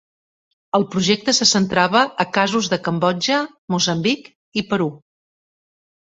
[0.77, 3.39] El projecte se centrava a casos de Cambodja,
[3.75, 4.91] Moçambic i Perú.